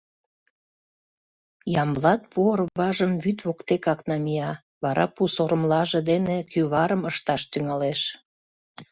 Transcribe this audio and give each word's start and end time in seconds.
Ямблат 1.81 2.21
пу 2.31 2.39
орважым 2.51 3.11
вӱд 3.23 3.39
воктекак 3.45 3.99
намия, 4.09 4.51
вара 4.83 5.05
пу 5.15 5.23
сорымлаже 5.35 5.99
дене 6.09 6.37
кӱварым 6.51 7.01
ышташ 7.11 7.41
тӱҥалеш. 7.51 8.01